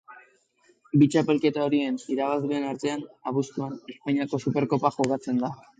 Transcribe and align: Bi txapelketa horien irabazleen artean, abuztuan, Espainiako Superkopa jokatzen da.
Bi 1.01 1.07
txapelketa 1.15 1.61
horien 1.67 2.01
irabazleen 2.15 2.67
artean, 2.73 3.07
abuztuan, 3.33 3.79
Espainiako 3.97 4.45
Superkopa 4.47 4.97
jokatzen 4.99 5.47
da. 5.47 5.59